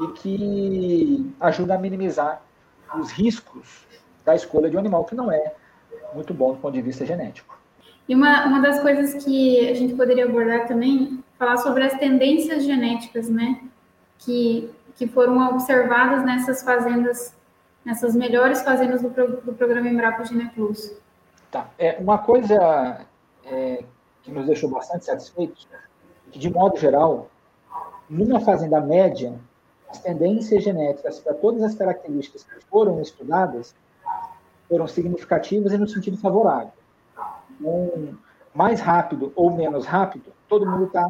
[0.00, 2.40] e que ajuda a minimizar
[2.98, 3.86] os riscos
[4.24, 5.52] da escolha de um animal que não é
[6.14, 7.59] muito bom do ponto de vista genético.
[8.10, 12.64] E uma, uma das coisas que a gente poderia abordar também, falar sobre as tendências
[12.64, 13.62] genéticas, né?
[14.18, 17.36] Que, que foram observadas nessas fazendas,
[17.84, 20.92] nessas melhores fazendas do, do programa Embrapa Plus.
[21.52, 21.70] Tá.
[21.78, 23.06] É, uma coisa
[23.44, 23.84] é,
[24.24, 25.68] que nos deixou bastante satisfeitos,
[26.32, 27.30] que de modo geral,
[28.08, 29.38] numa fazenda média,
[29.88, 33.72] as tendências genéticas para todas as características que foram estudadas
[34.68, 36.79] foram significativas e no sentido favorável.
[38.54, 41.08] Mais rápido ou menos rápido, todo mundo está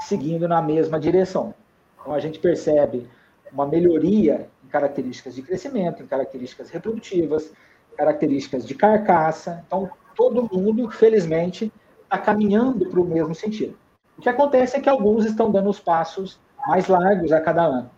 [0.00, 1.54] seguindo na mesma direção.
[2.00, 3.08] Então a gente percebe
[3.52, 7.52] uma melhoria em características de crescimento, em características reprodutivas,
[7.96, 9.62] características de carcaça.
[9.66, 13.76] Então todo mundo, felizmente, está caminhando para o mesmo sentido.
[14.16, 17.90] O que acontece é que alguns estão dando os passos mais largos a cada ano.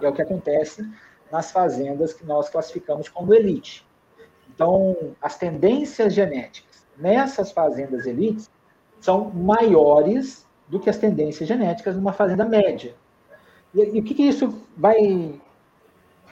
[0.00, 0.88] E é o que acontece
[1.30, 3.86] nas fazendas que nós classificamos como elite.
[4.54, 8.50] Então, as tendências genéticas nessas fazendas elites
[9.00, 12.94] são maiores do que as tendências genéticas numa fazenda média.
[13.74, 15.40] E, e o que, que isso vai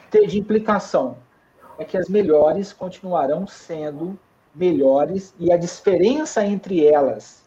[0.09, 1.17] ter de implicação?
[1.77, 4.17] É que as melhores continuarão sendo
[4.53, 7.43] melhores e a diferença entre elas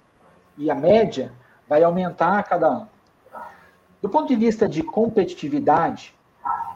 [0.57, 1.33] e a média
[1.69, 2.89] vai aumentar a cada ano.
[4.01, 6.15] Do ponto de vista de competitividade,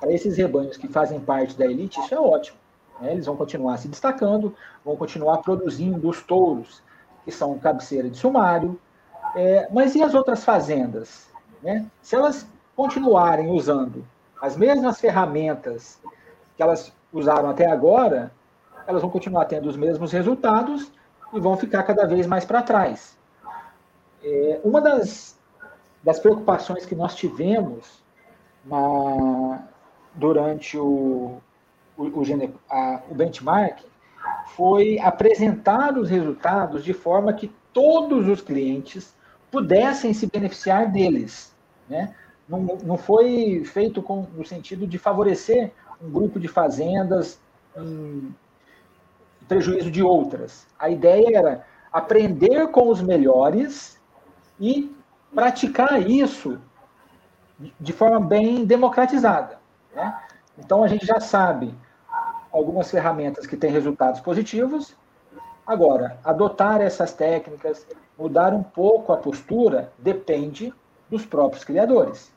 [0.01, 2.57] para esses rebanhos que fazem parte da elite, isso é ótimo.
[3.00, 3.12] Né?
[3.12, 6.82] Eles vão continuar se destacando, vão continuar produzindo os touros,
[7.24, 8.78] que são cabeceira de sumário.
[9.34, 11.28] É, mas e as outras fazendas?
[11.62, 11.87] Né?
[12.00, 14.04] Se elas continuarem usando
[14.40, 16.00] as mesmas ferramentas
[16.56, 18.32] que elas usaram até agora,
[18.87, 20.90] elas vão continuar tendo os mesmos resultados
[21.32, 23.16] e vão ficar cada vez mais para trás.
[24.22, 25.38] É, uma das,
[26.02, 28.02] das preocupações que nós tivemos
[28.64, 29.62] na,
[30.14, 31.40] durante o,
[31.98, 32.06] o,
[32.70, 33.80] a, o benchmark
[34.54, 39.14] foi apresentar os resultados de forma que todos os clientes
[39.50, 41.54] pudessem se beneficiar deles.
[41.88, 42.14] Né?
[42.48, 47.40] Não, não foi feito com, no sentido de favorecer um grupo de fazendas
[47.76, 48.34] em,
[49.48, 50.66] prejuízo de outras.
[50.78, 54.00] A ideia era aprender com os melhores
[54.61, 54.94] e
[55.34, 56.61] praticar isso
[57.80, 59.58] de forma bem democratizada.
[59.94, 60.16] Né?
[60.58, 61.74] Então a gente já sabe
[62.52, 64.96] algumas ferramentas que têm resultados positivos.
[65.66, 67.87] Agora, adotar essas técnicas,
[68.18, 70.72] mudar um pouco a postura, depende
[71.11, 72.32] dos próprios criadores.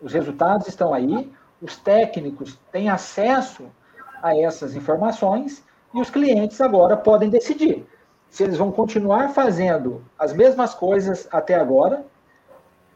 [0.00, 3.64] Os resultados estão aí, os técnicos têm acesso
[4.22, 7.86] a essas informações e os clientes agora podem decidir
[8.30, 12.04] se eles vão continuar fazendo as mesmas coisas até agora,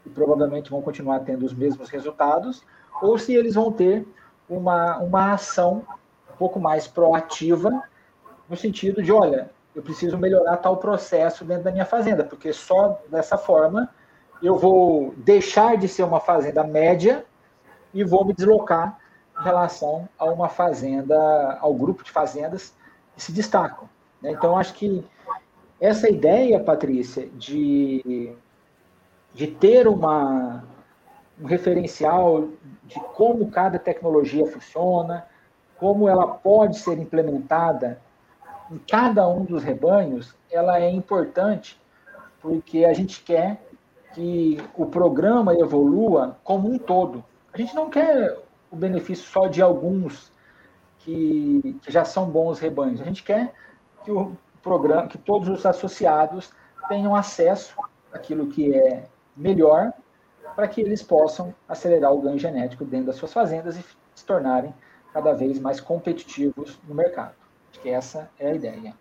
[0.05, 2.63] e provavelmente vão continuar tendo os mesmos resultados,
[3.01, 4.07] ou se eles vão ter
[4.49, 5.83] uma, uma ação
[6.43, 7.85] pouco mais proativa,
[8.49, 13.01] no sentido de, olha, eu preciso melhorar tal processo dentro da minha fazenda, porque só
[13.09, 13.89] dessa forma
[14.43, 17.25] eu vou deixar de ser uma fazenda média
[17.95, 18.99] e vou me deslocar
[19.39, 22.75] em relação a uma fazenda, ao grupo de fazendas
[23.15, 23.89] que se destacam.
[24.21, 24.33] Né?
[24.33, 25.05] Então, acho que
[25.81, 28.35] essa ideia, Patrícia, de,
[29.33, 30.65] de ter uma,
[31.41, 32.49] um referencial
[32.83, 35.25] de como cada tecnologia funciona,
[35.83, 38.01] como ela pode ser implementada
[38.71, 41.77] em cada um dos rebanhos, ela é importante
[42.41, 43.61] porque a gente quer
[44.15, 47.25] que o programa evolua como um todo.
[47.53, 48.39] A gente não quer
[48.71, 50.31] o benefício só de alguns
[51.01, 53.01] que, que já são bons rebanhos.
[53.01, 53.53] A gente quer
[54.05, 56.53] que o programa, que todos os associados
[56.89, 57.75] tenham acesso
[58.13, 59.05] àquilo que é
[59.37, 59.93] melhor
[60.55, 64.73] para que eles possam acelerar o ganho genético dentro das suas fazendas e se tornarem
[65.13, 67.35] cada vez mais competitivos no mercado.
[67.71, 68.95] Acho que essa é a ideia.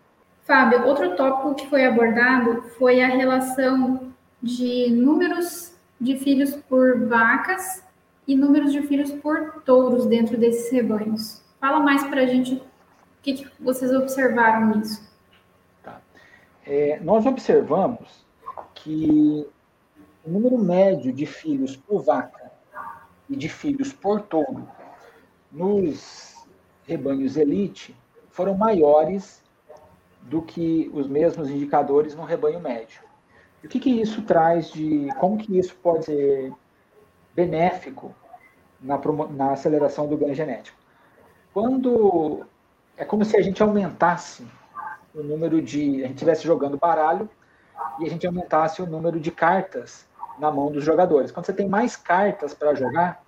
[0.44, 7.84] Fábio, outro tópico que foi abordado foi a relação de números de filhos por vacas
[8.26, 11.42] e números de filhos por touros dentro desses rebanhos.
[11.60, 12.62] Fala mais para a gente o
[13.22, 15.08] que, que, vocês observaram nisso.
[15.82, 16.00] Tá.
[16.66, 18.26] É, nós observamos
[18.74, 19.46] que
[20.24, 22.50] o número médio de filhos por vaca
[23.30, 24.68] e de filhos por touro
[25.52, 26.46] nos
[26.84, 27.94] rebanhos elite
[28.30, 29.42] foram maiores
[30.22, 33.02] do que os mesmos indicadores no rebanho médio.
[33.62, 35.08] O que, que isso traz de.
[35.20, 36.52] Como que isso pode ser
[37.34, 38.14] benéfico
[38.80, 38.98] na,
[39.30, 40.76] na aceleração do ganho genético?
[41.52, 42.46] Quando.
[42.96, 44.46] É como se a gente aumentasse
[45.14, 46.02] o número de.
[46.02, 47.28] A gente estivesse jogando baralho
[48.00, 50.06] e a gente aumentasse o número de cartas
[50.38, 51.30] na mão dos jogadores.
[51.30, 53.22] Quando você tem mais cartas para jogar,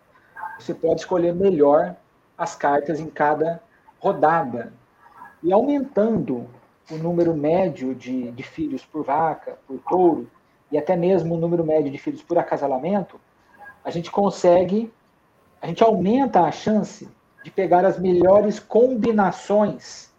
[0.58, 1.96] você pode escolher melhor
[2.37, 3.62] as cartas em cada
[3.99, 4.73] rodada.
[5.42, 6.49] E aumentando
[6.90, 10.31] o número médio de, de filhos por vaca, por touro,
[10.70, 13.20] e até mesmo o número médio de filhos por acasalamento,
[13.85, 14.92] a gente consegue,
[15.61, 17.09] a gente aumenta a chance
[17.44, 20.12] de pegar as melhores combinações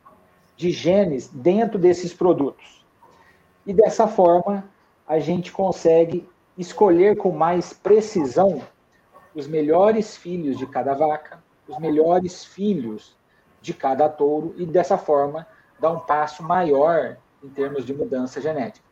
[0.56, 2.86] de genes dentro desses produtos.
[3.66, 4.64] E dessa forma,
[5.08, 8.62] a gente consegue escolher com mais precisão
[9.34, 13.16] os melhores filhos de cada vaca, os melhores filhos
[13.62, 15.48] de cada touro e dessa forma
[15.80, 18.86] dar um passo maior em termos de mudança genética.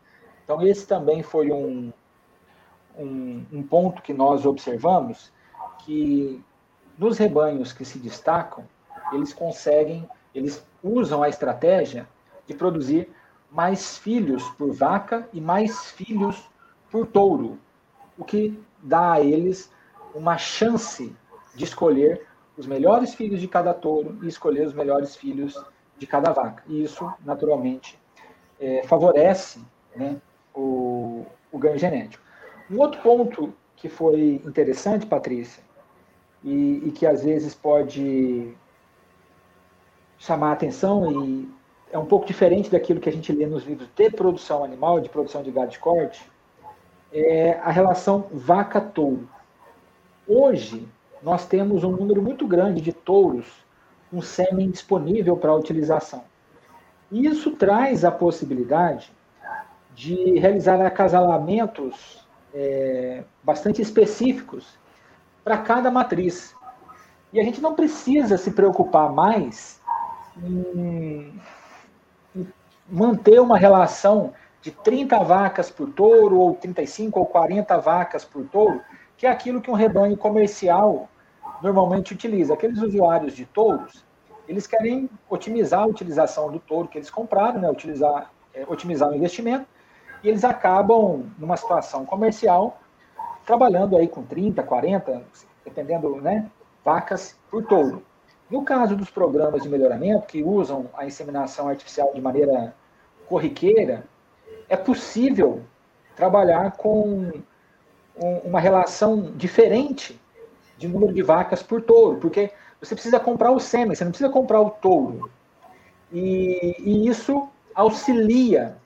[0.44, 1.94] Então esse também foi um,
[2.98, 5.32] um, um ponto que nós observamos
[5.80, 6.44] que
[6.98, 8.66] nos rebanhos que se destacam
[9.12, 12.08] eles conseguem, eles usam a estratégia
[12.48, 13.10] de produzir
[13.52, 16.50] mais filhos por vaca e mais filhos
[16.90, 17.60] por touro,
[18.18, 19.72] o que dá a eles
[20.14, 21.16] uma chance
[21.56, 25.62] de escolher os melhores filhos de cada touro e escolher os melhores filhos
[25.98, 26.64] de cada vaca.
[26.68, 28.00] E isso, naturalmente,
[28.60, 29.60] é, favorece
[29.96, 30.18] né,
[30.54, 32.24] o, o ganho genético.
[32.70, 35.64] Um outro ponto que foi interessante, Patrícia,
[36.44, 38.54] e, e que às vezes pode
[40.18, 41.50] chamar a atenção e
[41.92, 45.10] é um pouco diferente daquilo que a gente lê nos livros de produção animal, de
[45.10, 46.32] produção de gado de corte,
[47.12, 49.30] é a relação vaca-touro.
[50.28, 50.88] Hoje,
[51.24, 53.48] nós temos um número muito grande de touros
[54.12, 56.24] com sêmen disponível para utilização.
[57.10, 59.12] E isso traz a possibilidade
[59.96, 64.78] de realizar acasalamentos é, bastante específicos
[65.44, 66.56] para cada matriz.
[67.32, 69.82] E a gente não precisa se preocupar mais
[70.44, 71.40] em
[72.90, 78.82] manter uma relação de 30 vacas por touro, ou 35 ou 40 vacas por touro,
[79.18, 81.10] que é aquilo que um rebanho comercial
[81.62, 82.54] normalmente utiliza.
[82.54, 84.04] Aqueles usuários de touros,
[84.48, 89.16] eles querem otimizar a utilização do touro que eles compraram, né, utilizar, é, otimizar o
[89.16, 89.66] investimento,
[90.24, 92.80] e eles acabam, numa situação comercial,
[93.46, 95.24] trabalhando aí com 30, 40,
[95.64, 96.50] dependendo, né,
[96.84, 98.04] vacas por touro.
[98.50, 102.76] No caso dos programas de melhoramento, que usam a inseminação artificial de maneira
[103.28, 104.06] corriqueira,
[104.70, 105.62] é possível
[106.16, 107.32] trabalhar com
[108.44, 110.20] uma relação diferente
[110.84, 114.30] de número de vacas por touro, porque você precisa comprar o sêmen, você não precisa
[114.30, 115.30] comprar o touro.
[116.12, 118.78] E, e isso auxilia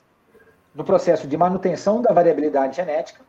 [0.75, 3.21] no processo de manutenção da variabilidade genética,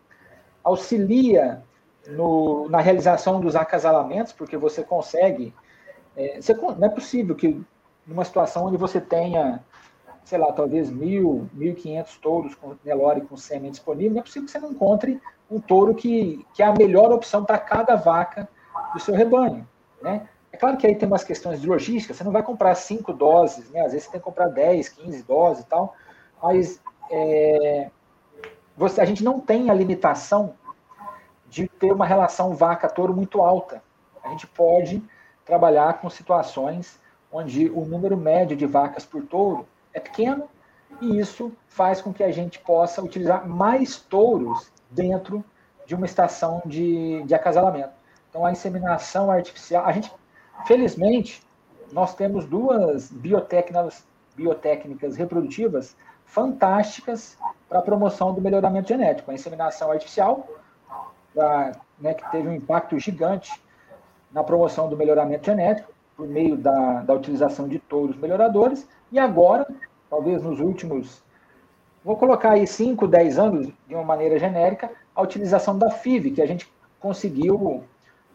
[0.62, 1.62] auxilia
[2.08, 5.54] no, na realização dos acasalamentos, porque você consegue.
[6.14, 7.60] É, você, não é possível que
[8.06, 9.60] numa situação onde você tenha
[10.24, 14.44] sei lá, talvez mil, mil quinhentos touros com Nelore com sêmen disponível, não é possível
[14.44, 15.18] que você não encontre
[15.50, 18.46] um touro que, que é a melhor opção para cada vaca
[18.92, 19.66] do seu rebanho,
[20.02, 20.28] né?
[20.50, 23.70] É claro que aí tem umas questões de logística, você não vai comprar cinco doses,
[23.70, 23.80] né?
[23.80, 25.94] Às vezes você tem que comprar 10, 15 doses e tal,
[26.42, 27.90] mas é,
[28.76, 30.54] você, a gente não tem a limitação
[31.48, 33.82] de ter uma relação vaca-touro muito alta.
[34.22, 35.02] A gente pode
[35.44, 36.98] trabalhar com situações
[37.32, 40.48] onde o número médio de vacas por touro é pequeno
[41.00, 45.44] e isso faz com que a gente possa utilizar mais touros dentro
[45.86, 47.97] de uma estação de, de acasalamento.
[48.28, 50.12] Então, a inseminação artificial, a gente,
[50.66, 51.42] felizmente,
[51.92, 54.06] nós temos duas biotécnicas,
[54.36, 59.30] biotécnicas reprodutivas fantásticas para a promoção do melhoramento genético.
[59.30, 60.46] A inseminação artificial,
[61.32, 63.60] pra, né, que teve um impacto gigante
[64.30, 69.66] na promoção do melhoramento genético, por meio da, da utilização de touros melhoradores, e agora,
[70.10, 71.22] talvez nos últimos,
[72.04, 76.42] vou colocar aí 5, 10 anos, de uma maneira genérica, a utilização da FIV, que
[76.42, 76.70] a gente
[77.00, 77.84] conseguiu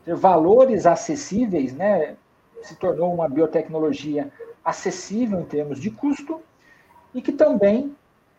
[0.06, 2.16] ter valores acessíveis, né?
[2.62, 4.32] se tornou uma biotecnologia
[4.64, 6.42] acessível em termos de custo
[7.14, 7.96] e que também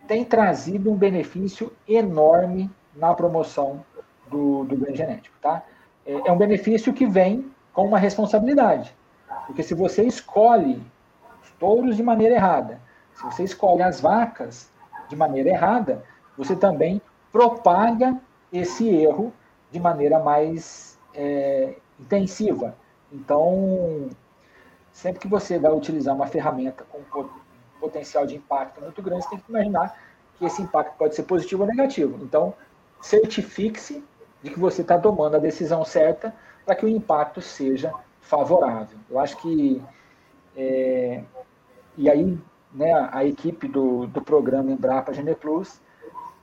[0.09, 3.85] tem trazido um benefício enorme na promoção
[4.29, 5.37] do, do ganho genético.
[5.41, 5.62] Tá?
[6.07, 7.51] É, é um benefício que vem
[21.15, 22.77] é, intensiva.
[23.12, 24.11] Então,
[24.93, 27.29] sempre que você vai utilizar uma ferramenta com
[27.81, 29.97] potencial de impacto muito grande, você tem que imaginar
[30.39, 32.25] que esse impacto pode ser positivo ou negativo.
[32.25, 32.55] Então,
[33.01, 34.03] certifique-se
[34.43, 36.35] de que você está tomando a decisão certa
[36.65, 38.99] para que o impacto seja favorável.
[39.09, 39.83] Eu acho que,
[40.57, 41.23] é,
[41.97, 42.39] e aí,
[42.73, 45.81] né, a equipe do, do programa Embrapa Gene Plus,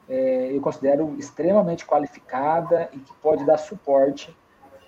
[0.07, 4.35] é, eu considero extremamente qualificada e que pode dar suporte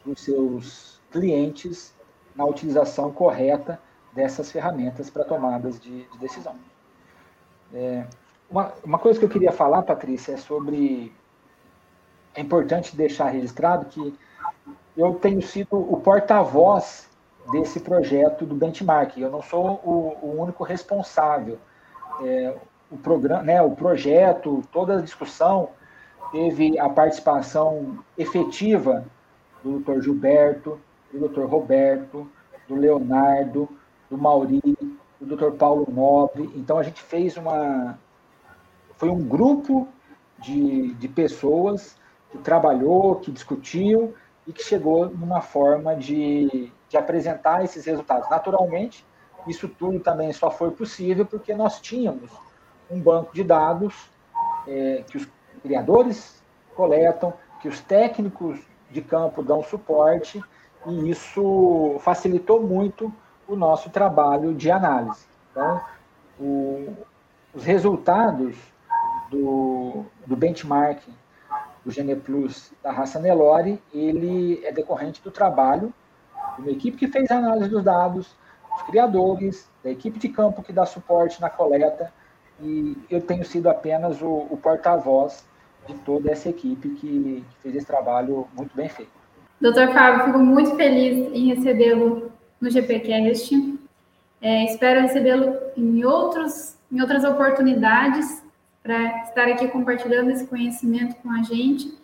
[0.03, 1.93] para os seus clientes
[2.35, 3.79] na utilização correta
[4.11, 6.55] dessas ferramentas para tomadas de, de decisão.
[7.73, 8.05] É,
[8.49, 11.11] uma, uma coisa que eu queria falar, Patrícia, é sobre.
[12.35, 14.17] É importante deixar registrado que
[14.97, 17.07] eu tenho sido o porta-voz
[17.51, 19.17] desse projeto do benchmark.
[19.17, 21.57] Eu não sou o, o único responsável.
[22.23, 22.55] É,
[22.91, 25.69] o programa, né, o projeto, toda a discussão
[26.31, 29.05] teve a participação efetiva
[29.63, 30.01] do Dr.
[30.01, 30.79] Gilberto,
[31.11, 31.45] do Dr.
[31.45, 32.29] Roberto,
[32.67, 33.69] do Leonardo,
[34.09, 34.61] do Mauri,
[35.19, 35.51] do Dr.
[35.57, 36.51] Paulo Nobre.
[36.55, 37.97] Então a gente fez uma
[38.97, 39.87] foi um grupo
[40.39, 41.97] de, de pessoas
[42.31, 44.13] que trabalhou, que discutiu
[44.47, 48.29] e que chegou numa forma de, de apresentar esses resultados.
[48.29, 49.05] Naturalmente,
[49.47, 52.31] isso tudo também só foi possível porque nós tínhamos
[52.89, 54.09] um banco de dados
[54.67, 55.27] é, que os
[55.61, 56.41] criadores
[56.75, 58.59] coletam, que os técnicos
[58.93, 60.41] de campo dão suporte,
[60.85, 63.11] e isso facilitou muito
[63.47, 65.25] o nosso trabalho de análise.
[65.51, 65.81] Então,
[66.39, 66.95] o,
[67.53, 68.55] os resultados
[69.29, 71.13] do, do benchmarking
[71.83, 75.93] do GenePlus da raça Nelore, ele é decorrente do trabalho
[76.55, 78.35] de uma equipe que fez a análise dos dados,
[78.71, 82.13] dos criadores, da equipe de campo que dá suporte na coleta,
[82.61, 85.45] e eu tenho sido apenas o, o porta-voz
[85.87, 89.11] de toda essa equipe que, fez esse trabalho muito bem feito.
[89.59, 93.79] Doutor Fábio, fico muito feliz em recebê-lo no GPCast.
[94.41, 98.43] É, espero recebê-lo em, em outras oportunidades
[98.81, 101.97] para estar aqui compartilhando esse conhecimento com a gente.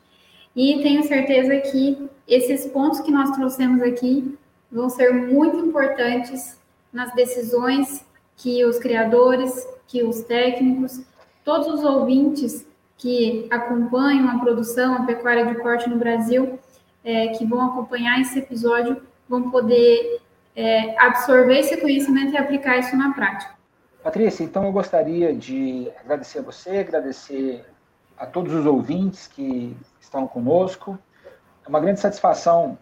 [0.55, 4.37] E tenho certeza que esses pontos que nós trouxemos aqui
[4.71, 6.59] vão ser muito importantes
[6.91, 8.05] nas decisões
[8.37, 11.01] que os criadores, que os técnicos,
[11.43, 12.65] todos os ouvintes
[12.99, 16.59] que acompanham a produção, a pecuária de corte no Brasil,
[17.03, 20.21] é, que vão acompanhar esse episódio, vão poder
[20.53, 23.55] é, absorver esse conhecimento e aplicar isso na prática.
[24.03, 27.65] Patrícia, então eu gostaria de agradecer a você, agradecer
[28.17, 30.99] a todos os ouvintes que estão conosco.
[31.65, 32.77] É uma grande satisfação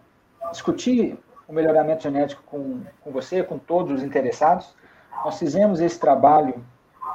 [0.50, 1.16] discutir
[1.46, 4.74] o melhoramento genético com, com você, com todos os interessados.
[5.24, 6.54] Nós fizemos esse trabalho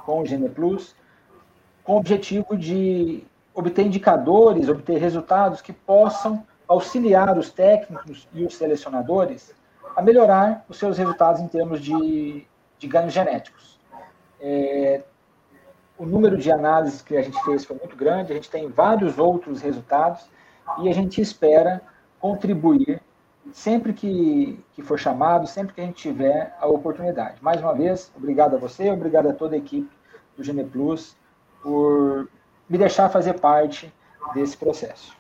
[0.06, 0.96] com o Gene Plus
[1.84, 3.24] com o objetivo de
[3.54, 9.54] obter indicadores, obter resultados que possam auxiliar os técnicos e os selecionadores
[9.96, 12.48] a melhorar os seus resultados em termos de,
[12.80, 13.80] de ganhos genéticos.
[14.42, 15.04] É,
[15.98, 19.20] o número de análises que a gente fez foi muito grande, a gente tem vários
[19.20, 20.26] outros resultados
[20.82, 21.82] e a gente espera
[22.20, 23.02] contribuir
[23.52, 27.36] sempre que, que for chamado, sempre que a gente tiver a oportunidade.
[27.42, 29.90] Mais uma vez, obrigado a você, obrigado a toda a equipe
[30.36, 31.16] do Gene Plus
[31.64, 32.28] por
[32.70, 33.92] me deixar fazer parte
[34.36, 35.16] desse processo.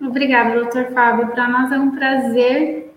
[0.00, 1.28] Obrigada, doutor Fábio.
[1.28, 2.94] Para nós é um prazer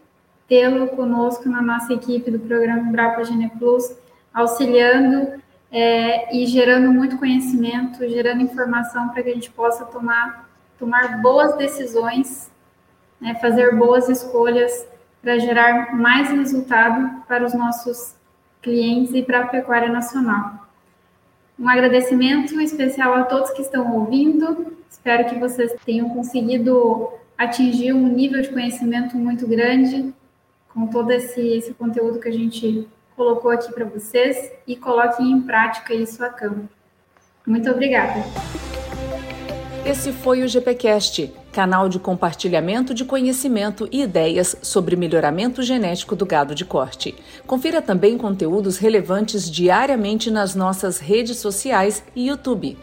[0.48, 3.96] tê-lo conosco na nossa equipe do programa Brapa Gene Plus
[4.34, 5.42] auxiliando
[5.72, 11.56] é, e gerando muito conhecimento, gerando informação para que a gente possa tomar, tomar boas
[11.58, 12.52] decisões,
[13.20, 14.88] né, fazer boas escolhas
[15.22, 18.16] para gerar mais resultado para os nossos
[18.62, 20.67] clientes e para a pecuária nacional.
[21.60, 24.78] Um agradecimento especial a todos que estão ouvindo.
[24.90, 30.14] Espero que vocês tenham conseguido atingir um nível de conhecimento muito grande
[30.70, 35.42] com todo esse, esse conteúdo que a gente colocou aqui para vocês e coloquem em
[35.42, 36.70] prática isso a campo.
[37.46, 38.20] Muito obrigada.
[39.88, 46.26] Esse foi o GPcast, canal de compartilhamento de conhecimento e ideias sobre melhoramento genético do
[46.26, 47.16] gado de corte.
[47.48, 52.78] Confira também conteúdos relevantes diariamente nas nossas redes sociais e YouTube.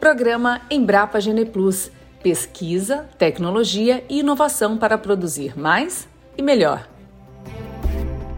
[0.00, 6.97] Programa Embrapa Gene Plus pesquisa, tecnologia e inovação para produzir mais e melhor.